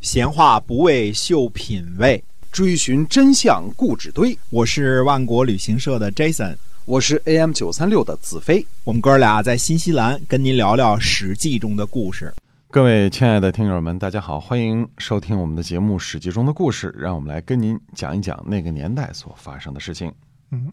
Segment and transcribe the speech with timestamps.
[0.00, 4.36] 闲话不为秀品味，追寻真相固执堆。
[4.48, 8.66] 我是万国旅行社的 Jason，我是 AM 九三六的子飞。
[8.82, 12.32] 我们哥俩在新西兰跟您聊聊《史记》中的故事。
[12.70, 20.10] 各位亲爱的听友们，大家好，欢迎收听我们的节目《史记》中的故事，让我们来跟您讲一讲那个年代所发生的事情。
[20.50, 20.72] 嗯，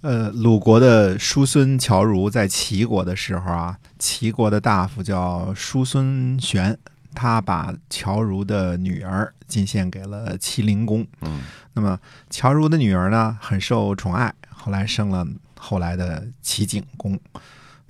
[0.00, 6.76] 呃，鲁国的叔孙侨如在齐国的时候啊，齐国的大夫叫叔孙玄。
[7.16, 11.04] 他把乔如的女儿进献给了齐灵公。
[11.22, 11.40] 嗯，
[11.72, 11.98] 那么
[12.28, 15.26] 乔如的女儿呢，很受宠爱，后来生了
[15.58, 17.18] 后来的齐景公。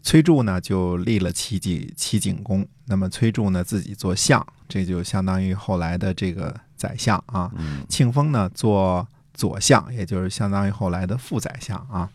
[0.02, 2.64] 崔杼呢，就立了齐景齐景公。
[2.84, 7.50] 那么崔杼呢，自己做相，这就相当于后来的这个宰相啊。
[7.88, 12.08] 庆封呢，做左相，也就是相当于后来的副宰相啊。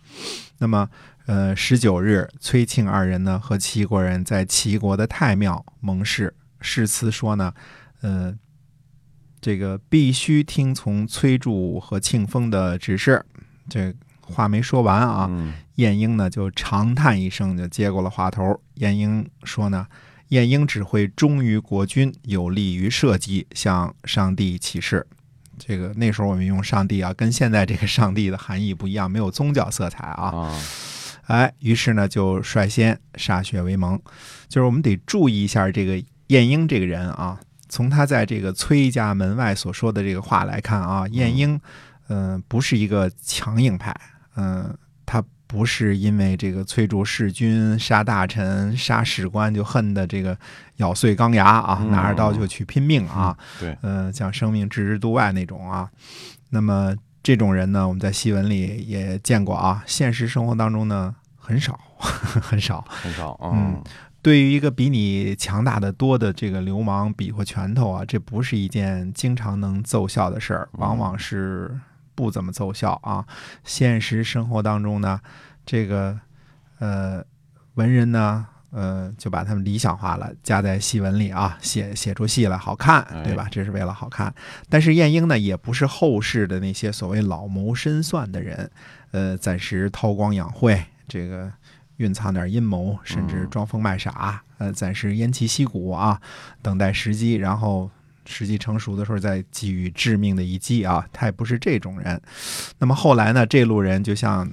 [0.59, 0.89] 那么，
[1.25, 6.33] 呃，十九日，崔庆二人呢，和齐国人在齐国的太庙盟誓。
[6.61, 7.53] 誓词说呢，
[8.01, 8.33] 呃，
[9.41, 13.25] 这个必须听从崔杼和庆丰的指示。
[13.69, 15.29] 这话没说完啊，
[15.75, 18.61] 晏婴呢就长叹一声，就接过了话头。
[18.75, 19.87] 晏婴说呢，
[20.29, 25.05] 晏婴只会忠于国君，有利于社稷，向上帝起誓。
[25.57, 30.55] 这个那时候我们用上帝啊，跟现在这个上帝的含义不一样，没有宗教色彩啊。
[31.23, 33.99] 哎，于是呢就率先歃血为盟。
[34.47, 36.03] 就是我们得注意一下这个。
[36.31, 37.37] 晏婴这个人啊，
[37.67, 41.59] 从他在这个崔家门外所说的这个话来看啊，晏婴，
[42.07, 43.93] 嗯，不是一个强硬派，
[44.37, 44.73] 嗯，
[45.05, 50.37] 他不是因为这个崔杼弑君、杀大臣、杀史官就恨的这个
[50.77, 55.89] 咬碎钢牙啊，拿着刀就去拼命啊，对，嗯，将生命置之度外那种啊。
[56.49, 63.83] 那么这种人呢，我们在戏文里也见过啊，现实生活当中呢，很少， 很少，很少，嗯。
[64.21, 71.75] 对于一个比你强大的多的这个流氓比划拳头啊，这不是一件经常能奏效的事儿，往往是
[72.13, 73.25] 不怎么奏效啊。
[73.63, 75.19] 现实生活当中呢，
[75.65, 76.19] 这个
[76.77, 77.23] 呃
[77.73, 83.47] 文人呢，呃就把他们理想化了，加在戏文里啊，写写出戏来好看，对吧？
[83.49, 84.31] 这是为了好看。
[84.69, 88.69] 但是晏婴呢，也不是后世的那些所谓老谋深算的人，
[89.09, 91.51] 呃，暂时韬光养晦，这个。
[92.01, 96.19] 蕴藏点阴谋，甚至装疯卖傻，呃，暂时偃旗息鼓啊，
[96.63, 97.91] 等待时机，然后
[98.25, 101.05] 时机成熟的时候再给予致命的一击啊。
[101.13, 102.19] 他也不是这种人。
[102.79, 104.49] 那么后来呢，这路人就像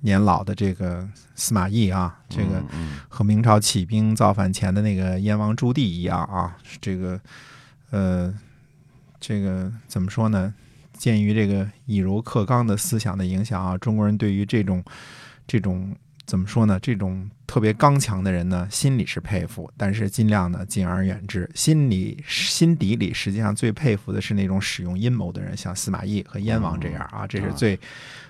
[0.00, 2.60] 年老的这个司马懿啊，这个
[3.08, 7.20] 和明朝起兵造反前的那个燕王朱棣一样啊，这个
[7.90, 8.34] 呃，
[9.20, 10.52] 这个怎么说呢？
[10.98, 14.82] 鉴于这个以柔克刚的思想的影响啊，中国人对于这种
[15.46, 15.94] 这种。
[16.24, 16.78] 怎么说呢？
[16.80, 21.50] 这种特别刚强的人呢，心里是佩服，但是尽量呢敬而远之。
[21.54, 27.78] 心里心底里，实际上最佩服的是那种使用阴谋的人，像司马懿和燕王这样啊，这是最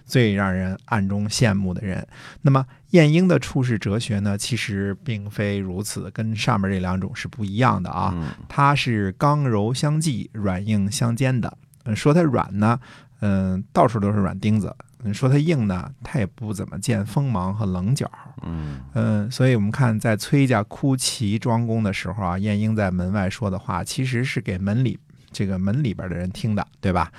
[0.04, 2.04] 最让人暗中羡慕的人。
[2.40, 8.36] 那么晏婴的处世哲学呢，其实并非如此，跟上面这两种是不一样的啊。
[8.48, 11.56] 他是刚柔相济、软硬相间的。
[11.94, 12.80] 说他软呢，
[13.20, 14.74] 嗯，到处都是软钉子。
[15.04, 18.10] 你说他硬呢，他也不怎么见锋芒和棱角。
[18.42, 24.98] 嗯嗯，所以我们看在崔家哭齐庄公的时候啊，晏婴在门外说的话，其实是给门里
[25.32, 27.10] 这个门里边的人听的，对吧？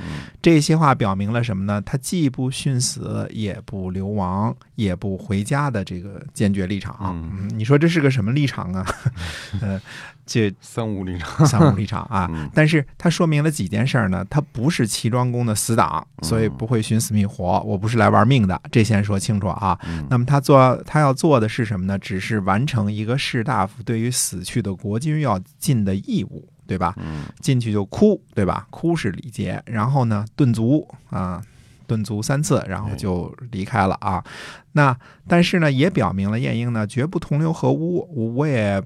[0.41, 1.81] 这些话表明了什么呢？
[1.81, 6.95] 他既不殉死，也不流亡，也不回家的这个坚决立场。
[7.01, 8.85] 嗯，你说这是个什么立场啊？
[9.61, 9.81] 呃。
[10.25, 12.31] 这三无立场，三无立场啊！
[12.55, 14.25] 但是他说明了几件事呢？
[14.29, 17.59] 他不是齐庄公的死党，所以不会寻死觅活。
[17.63, 19.77] 我不是来玩命的，这先说清楚啊。
[20.09, 21.99] 那么他做他要做的是什么呢？
[21.99, 26.95] 只是完成一个士大夫对于死去的国君要尽的义务，对吧？
[27.39, 28.67] 进去就哭，对吧？
[28.69, 29.61] 哭是礼节。
[29.65, 31.41] 然后呢，顿足啊，
[31.87, 34.23] 顿足三次，然后就离开了啊。
[34.73, 34.97] 那
[35.27, 38.83] 但是呢，也表明了晏婴呢绝不同流合污，我也。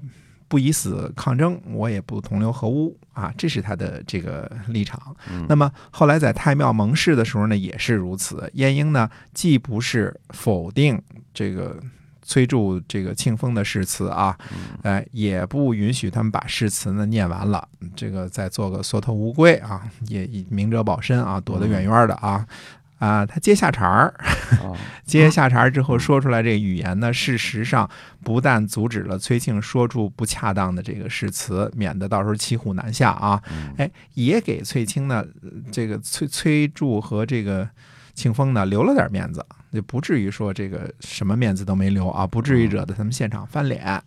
[0.50, 3.30] 不以死抗争，我也不同流合污啊！
[3.36, 5.14] 这是他的这个立场。
[5.46, 8.50] 那么后来在太庙盟誓的时候呢，也是如此。
[8.54, 10.98] 晏婴呢，既不是否定
[11.34, 11.78] 这个
[12.28, 14.36] 崔杼这个庆丰的誓词啊，
[14.82, 17.66] 哎，也不允许他们把誓词呢念完了，
[17.96, 22.46] 这个再做个缩头乌龟啊，也以明哲保身啊，躲得远远的啊。
[22.98, 24.12] 啊，他接下茬儿，
[25.06, 27.88] 接下茬儿之后说出来这个语言呢，事实上
[28.24, 33.40] 不但阻止了崔庆说出不恰当的这个誓词，免得到时候骑虎难下啊，
[33.76, 35.24] 哎，也给崔清呢，
[35.70, 37.68] 这个崔崔杼和这个
[38.14, 44.02] 庆丰呢留了点面子，就不至于说这个什么面子都没留啊，不至于惹得他们现场翻脸。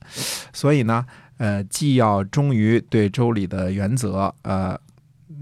[0.54, 1.06] 所以呢，
[1.38, 4.80] 呃，既要忠于对周礼的原则，呃。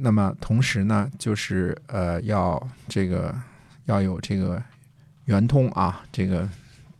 [0.01, 2.57] 那么同时呢，就是呃要
[2.87, 3.35] 这个
[3.83, 4.63] 要有这个
[5.25, 6.47] 圆通啊，这个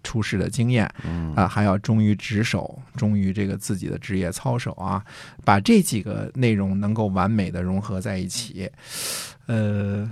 [0.04, 5.02] 出事的经验嗯啊，还要忠于职守，忠于这个自己的职业操守啊，
[5.46, 8.70] 把这几个内容能够完美的融合在一起，
[9.46, 10.12] 呃。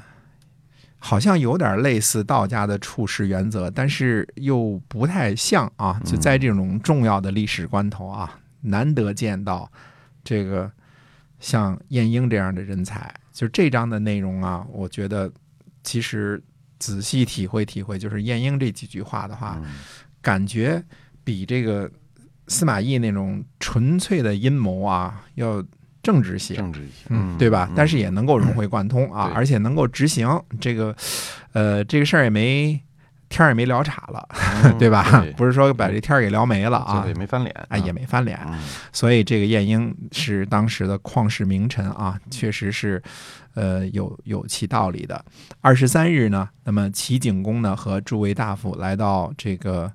[0.99, 6.01] 好像有点类似道家的处世原则，但是又不太像啊！
[6.03, 9.71] 就在这种重要的历史关头啊，难得见到
[10.23, 10.69] 这个
[11.39, 13.13] 像晏婴这样的人才。
[13.31, 15.31] 就这章的内容啊，我觉得
[15.83, 16.43] 其实
[16.79, 19.75] 仔细体会体会，就是晏婴这几句话的话，嗯
[20.19, 20.83] 感觉
[21.23, 21.89] 比这个
[22.47, 25.63] 司马懿那种纯粹的阴谋啊要
[26.07, 26.55] 政治一些，
[27.09, 27.69] 嗯，对吧？
[27.75, 30.27] 但是也能够融会贯通啊，对而且能够执行
[30.61, 30.95] 这个，
[31.51, 32.81] 呃，这个事儿也没
[33.27, 34.25] 天儿也没聊岔了，
[34.63, 35.19] 嗯 对吧？
[35.21, 38.39] 对不是说把这天儿给聊没了啊也，没翻脸，哎，也没翻脸。
[38.47, 38.57] 嗯
[38.93, 43.03] 所以这个晏婴是当时的旷世名臣啊，确实是，
[43.53, 45.23] 呃，有有其道理的。
[45.61, 49.91] 二十三日呢，那么齐景公呢和诸位大夫来到这个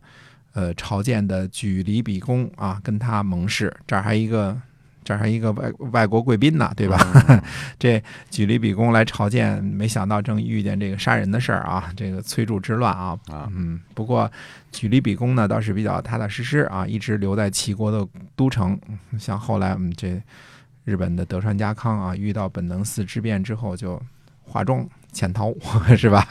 [0.52, 3.74] 呃朝见的举离比公啊，跟他盟誓。
[3.86, 4.56] 这儿还一个，
[5.04, 6.98] 这儿还一个外外国贵宾呢，对吧？
[7.28, 7.42] 嗯
[7.78, 13.18] 这举离比公来朝见，没想到正遇见这个杀人的事儿啊，这个崔杼之乱啊。
[13.28, 14.30] 啊，嗯，不过
[14.70, 18.06] 举离比公呢倒是比较踏踏实实啊，一直留在齐国的
[18.36, 18.78] 都城。
[19.10, 20.22] 嗯像后来嗯这
[20.84, 24.00] 日本的德川家康啊，遇到本能寺之变之后就
[24.42, 25.52] 化妆潜逃，
[25.96, 26.26] 是吧？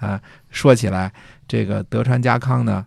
[0.00, 0.20] 哎
[0.50, 1.12] 说起来，
[1.46, 2.84] 这个德川家康呢，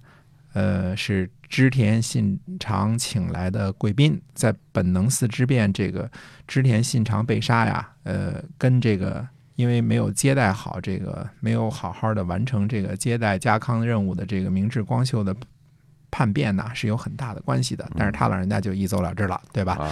[0.54, 6.10] 呃，是织田信长请来的贵宾，在本能寺之变，这个
[6.48, 15.36] 织田信长被杀呀，呃，跟这个因为没有接待好这个，没有好好的完成这个接待家康任务的这个明智光秀的
[16.12, 17.90] 叛变呐，是有很大的关系的。
[17.98, 19.74] 但是他老人家就一走了之了，对吧？
[19.74, 19.92] 啊，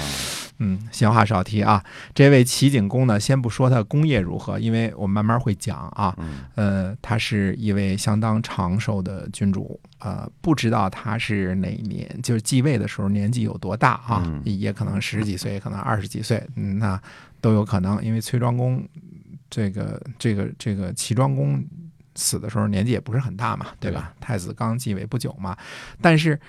[0.60, 1.84] 嗯，闲话少提啊。
[2.14, 6.14] 这位齐景公呢，先不说他功业如何，因为我们慢慢会讲啊。
[6.18, 14.24] 嗯呃，他是一位相当长寿的君主，呃，不知道他是哪年，就是继位的时候年纪有多大啊？
[14.26, 17.00] 嗯也可能十几岁，可能二十几岁，嗯，那
[17.40, 18.04] 都有可能。
[18.04, 18.84] 因为崔庄公
[19.50, 21.64] 这个这个这个齐庄公
[22.16, 24.14] 死的时候年纪也不是很大嘛，对吧？
[24.20, 25.56] 太子刚继位不久嘛，
[26.02, 26.40] 但是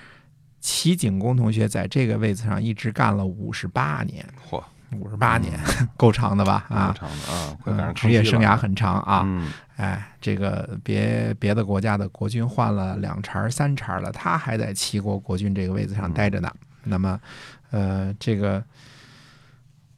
[0.59, 4.61] 齐景公同学在这个位子上一直干了五十八年，嚯，
[4.97, 5.59] 五十八年，
[5.95, 6.65] 够长的吧？
[6.69, 9.23] 啊蛮，长的啊，快赶上嗯职业生涯很长啊。
[9.25, 16.51] 嗯哎，这个别别的国家的国君换了两茬儿三茬儿了，他还在齐国国君这个位子上待着呢。
[16.83, 17.17] 那么，
[17.71, 18.61] 呃，这个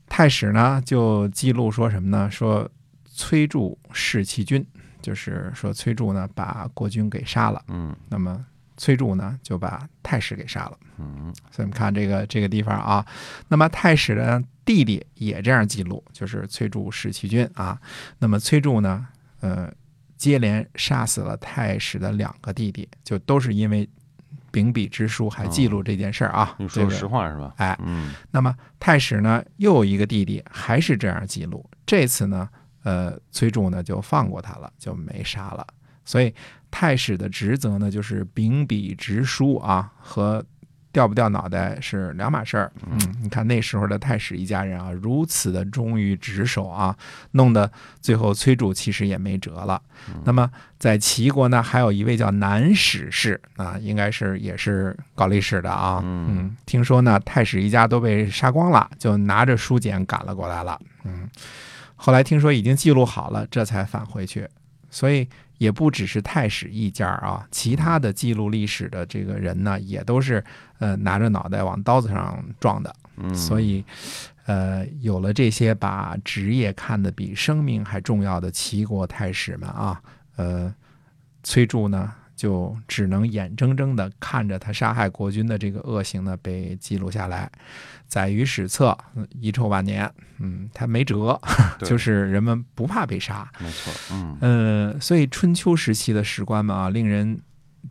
[0.07, 2.29] 太史呢就记录说什么呢？
[2.29, 2.69] 说
[3.05, 4.63] 崔杼弑其君，
[5.01, 8.45] 就是说崔杼呢把国君给杀了，嗯那么
[8.81, 10.77] 崔杼呢就把太史给杀了。
[10.97, 13.05] 嗯所以我们看这个这个地方啊，
[13.47, 17.79] 那么太史的弟弟也这样记录，就是崔杼弑其君啊。
[18.17, 19.07] 那么崔杼呢，
[19.41, 19.71] 呃，
[20.17, 23.87] 接连杀死了太史的两个弟弟，就都是因为
[24.49, 26.55] 秉笔之书还记录这件事儿啊。
[26.57, 27.53] 你说实话是吧？
[27.57, 31.63] 哎，嗯那么太史呢又有一个弟弟，还是这样记录。
[31.85, 32.49] 这次呢，
[32.81, 35.67] 呃，崔杼呢就放过他了，就没杀了。
[36.03, 36.33] 所以
[36.71, 40.43] 太史的职责呢，就是秉笔直书啊，和
[40.93, 42.71] 掉不掉脑袋是两码事儿。
[42.89, 46.93] 嗯，你看那时候的太史一家人啊，如此的忠于职守啊，
[47.31, 47.71] 弄得
[48.01, 49.81] 最后崔杼其实也没辙了。
[50.25, 56.01] 那么在齐国呢，还有一位叫南史氏啊，应该是也是搞历史的啊。
[56.03, 60.77] 嗯嗯，听说呢，太史一家都被杀光了，就拿着书简赶了过来了。
[61.05, 61.29] 嗯，
[61.95, 64.45] 后来听说已经记录好了，这才返回去。
[64.89, 65.25] 所以
[65.61, 70.43] 也不只是太史一家啊，其他的记录历史的这个人呢，也都是
[70.79, 72.91] 呃拿着脑袋往刀子上撞的。
[73.17, 73.85] 嗯，所以，
[74.47, 80.01] 呃，有了这些把职业看得比生命还重要的齐国太史们啊，
[80.35, 80.73] 呃，
[81.43, 87.47] 崔杼呢就只能眼睁睁地看着他杀害国君的这个恶行呢被记录下来，
[88.07, 90.11] 载于史册，嗯遗臭万年。
[90.39, 91.39] 嗯，他没辙，
[91.81, 93.47] 就是人们不怕被杀。
[93.59, 97.39] 没错，嗯呃，所以春秋时期的史官们啊，令人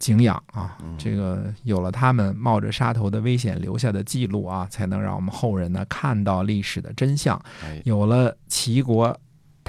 [0.00, 0.76] 敬仰啊。
[0.82, 7.40] 嗯这个有了他们冒着杀头的危险留下的记录啊，才能让我们后人呢看到历史的真相。
[7.62, 9.16] 哎有了齐国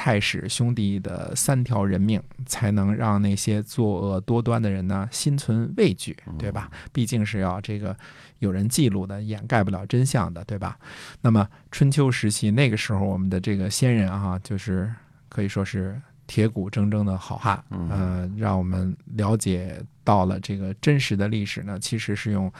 [0.03, 6.71] 太史兄弟的三条人命，才能让那些作恶多端的人呢心存畏惧，对吧？
[6.91, 7.95] 毕竟是要这个
[8.39, 10.75] 有人记录的，掩盖不了真相的，对吧？
[11.21, 14.91] 那么春秋时期那个时候，我们的这个先人啊，就是
[15.29, 22.51] 可以说是铁骨铮铮的好汉，嗯呃，让我们了解到了这个真实的历史呢，其实是用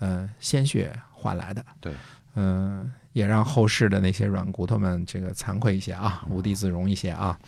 [0.00, 1.64] 呃鲜血换来的。
[1.80, 1.94] 对，
[2.34, 7.38] 嗯、也让后世的那些软骨头们这个惭愧一些啊，无地自容一些啊。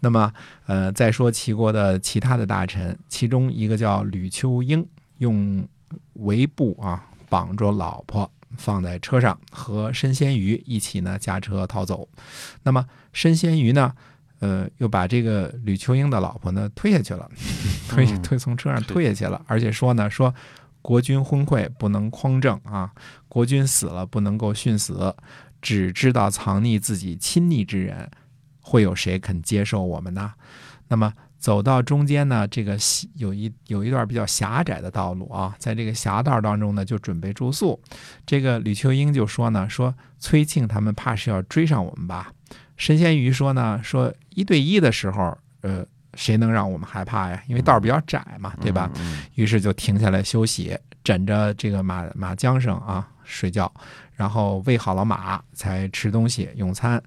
[0.00, 0.32] 那么，
[0.66, 4.86] 呃，再说齐国的其他的大臣，其中一个叫吕秋英，
[5.18, 5.66] 用
[6.14, 12.08] 围布啊绑着老婆放在车上，和申先瑜一起呢驾车逃走。
[12.62, 13.92] 那么申先瑜呢，
[14.40, 17.28] 呃，又把这个吕秋英的老婆呢推下去了，
[17.88, 20.34] 推嗯推从车上推下去了，而且说呢说。
[20.88, 22.90] 国君昏聩，不能匡正啊！
[23.28, 25.14] 国君死了，不能够殉死，
[25.60, 28.10] 只知道藏匿自己亲昵之人，
[28.62, 30.32] 会有谁肯接受我们呢？
[30.88, 32.78] 那么走到中间呢，这个
[33.16, 37.78] 有一有一段比较狭窄的道路啊，在这个狭道当中呢，就准备住宿。
[38.24, 42.32] 这个吕秋英就说呢，说崔庆他们怕是要追上我们吧？
[42.78, 45.84] 申先瑜说呢，说一对一的时候，呃，
[46.18, 47.40] 谁能让我们害怕呀？
[47.46, 48.90] 因为道儿比较窄嘛，对吧？
[48.98, 53.72] 嗯于是就停下来休息，枕着这个马马缰绳啊睡觉，
[54.14, 57.00] 然后喂好了马才吃东西用餐。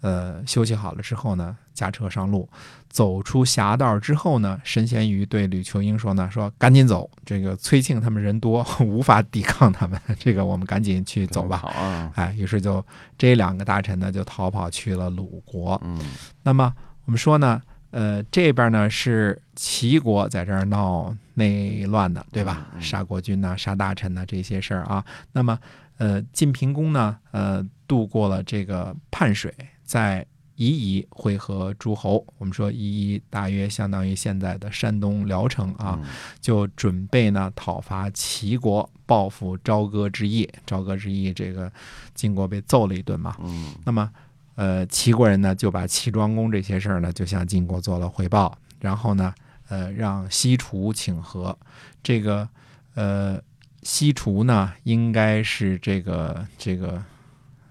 [0.00, 2.48] 呃，休息好了之后呢，驾车上路。
[2.88, 11.58] 走出峡道之后呢，神仙鱼对吕秋英说呢：“说赶紧走，这个崔庆他们人多， 无法抵抗他们，这个我们赶紧去走吧。
[11.58, 12.84] 好啊”，哎，于是就
[13.18, 15.80] 这两个大臣呢就逃跑去了鲁国。
[15.84, 15.98] 嗯
[16.44, 16.72] 那么
[17.04, 17.60] 我们说呢，
[17.90, 22.68] 呃，这边呢是齐国在这儿闹内乱的，对吧？
[22.80, 25.04] 杀国君呐、杀大臣呐、这些事儿啊。
[25.32, 25.58] 那么，
[25.96, 29.54] 呃，晋平公呢，呃，渡过了这个泮水，
[29.84, 30.26] 在
[30.56, 32.24] 夷夷会合诸侯。
[32.36, 36.08] 我们说夷夷大约相当于现在的山东聊城啊，嗯
[36.40, 40.48] 就准备呢讨伐齐国，报复朝歌之役。
[40.66, 41.72] 朝歌之役，这个
[42.14, 44.10] 晋国被揍了一顿嘛，嗯那么，
[44.58, 49.32] 呃，齐国人呢就把齐庄公这些事儿呢，就向晋国做了汇报，然后呢，
[49.68, 51.56] 呃，让西楚请和。
[52.02, 52.48] 这个，
[52.96, 53.40] 呃，
[53.84, 57.00] 西楚呢，应该是这个这个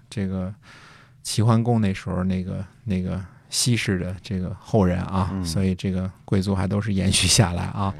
[0.08, 0.54] 这个
[1.22, 7.94] 齐桓公那时候那个那个西氏的这个后人啊，嗯所以这个贵族还都是延续下来啊。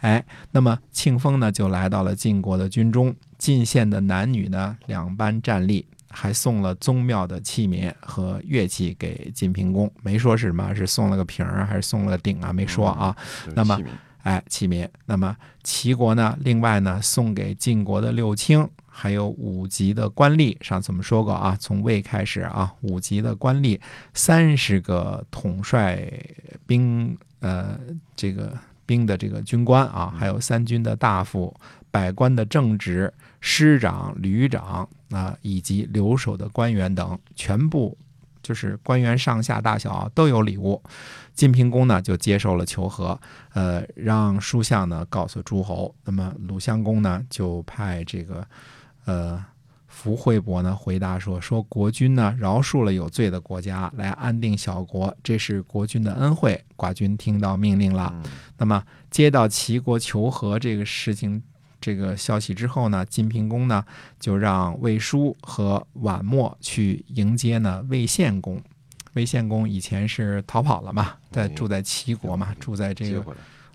[0.00, 12.52] 哎，那么庆丰呢就来到了晋国的军中，晋县的男女呢两班站立，还送了宗庙的器皿和乐器给晋平公，没说是什么，是送了个瓶儿还是送了个鼎啊？
[12.52, 13.16] 没说啊。
[13.44, 13.80] 就是那么
[14.22, 14.86] 哎，器皿。
[15.06, 20.56] 那么齐国呢，另外呢送给晋国的六卿，还有五级的官吏。
[20.60, 23.80] 上次我们说过啊，从魏开始啊，五级的官吏，
[24.12, 26.06] 三十个统帅
[26.66, 27.78] 兵呃
[28.14, 28.52] 这个
[28.84, 31.54] 兵的这个军官啊，还有三军的大夫、
[31.90, 37.96] 百官的正职、师长、旅长啊、以及留守的官员等，全部
[38.42, 40.82] 就是官员上下大小啊都有礼物。
[41.34, 43.18] 晋平公呢就接受了求和，
[43.54, 45.94] 呃，让书相呢告诉诸侯。
[46.04, 48.46] 那么鲁襄公呢就派这个
[49.06, 49.42] 呃
[49.86, 56.62] 福惠伯呢回答说：说国君呢饶恕了有罪的国家，来安定小国，这是国君的恩惠。
[56.76, 58.12] 寡君听到命令了。
[58.14, 61.42] 嗯那么接到齐国求和这个事情
[61.80, 63.84] 这个消息之后呢，晋平公呢
[64.18, 68.60] 就让魏书和宛墨去迎接呢魏献公。
[69.14, 73.24] 魏献公以前是逃跑了嘛，在哎住在齐国嘛，住在这个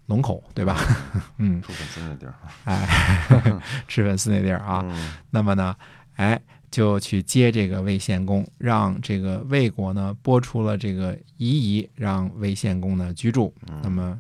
[0.06, 0.78] 龙口，对吧？
[1.40, 2.34] 嗯，住粉丝那地儿
[2.64, 4.82] 哎， 吃粉丝那地儿啊。
[4.86, 5.76] 嗯那么呢，
[6.16, 6.40] 哎，
[6.72, 13.54] 就去接这个魏献公，让这个魏国呢拨出了这个夷夷，让魏献公呢居住。
[13.68, 14.18] 嗯那么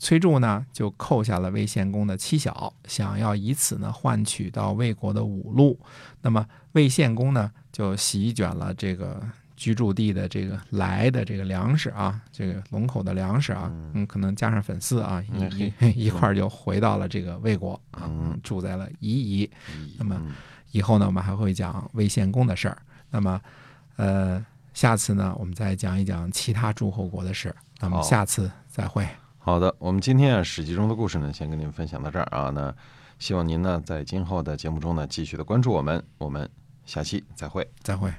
[0.00, 5.78] 崔杼呢就扣下了魏献公的妻小，想要以此呢换取到魏国的五路。
[6.22, 9.22] 那么魏献公呢就席卷了这个。
[9.60, 19.50] 居住地的这个来的这个粮食啊，这个龙口的粮食啊，嗯，可能加上粉丝啊，嗯一一 一块儿就回到了这个魏国啊，嗯住在了夷夷。
[19.98, 20.34] 那么嗯
[20.70, 22.78] 以后呢，我们还会讲魏献公的事儿。
[23.10, 23.38] 那么，
[23.96, 24.42] 呃，
[24.72, 27.54] 下次呢，我们再讲一讲其他诸侯国的事。
[27.80, 29.06] 那么下次再会。
[29.50, 32.50] 好的，我们今天啊《史记》中的故事呢，先跟您分享到这儿啊。
[32.50, 32.72] 那
[33.18, 36.48] 希望您呢在今后的节目中呢继续的关注我们，我们
[36.86, 37.68] 下期再会。
[37.82, 38.12] 再会。